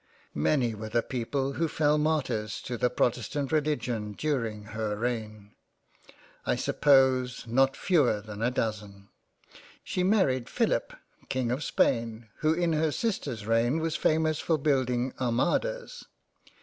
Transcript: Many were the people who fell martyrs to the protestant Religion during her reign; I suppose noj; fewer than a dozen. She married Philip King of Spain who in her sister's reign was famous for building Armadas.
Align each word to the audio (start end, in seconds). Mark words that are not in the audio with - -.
Many 0.33 0.73
were 0.73 0.89
the 0.89 1.03
people 1.03 1.53
who 1.53 1.67
fell 1.67 1.99
martyrs 1.99 2.59
to 2.63 2.75
the 2.75 2.89
protestant 2.89 3.51
Religion 3.51 4.13
during 4.13 4.63
her 4.73 4.97
reign; 4.97 5.51
I 6.43 6.55
suppose 6.55 7.43
noj; 7.45 7.75
fewer 7.75 8.19
than 8.19 8.41
a 8.41 8.49
dozen. 8.49 9.09
She 9.83 10.01
married 10.01 10.49
Philip 10.49 10.93
King 11.29 11.51
of 11.51 11.63
Spain 11.63 12.29
who 12.37 12.51
in 12.51 12.73
her 12.73 12.91
sister's 12.91 13.45
reign 13.45 13.77
was 13.79 13.95
famous 13.95 14.39
for 14.39 14.57
building 14.57 15.13
Armadas. 15.21 16.05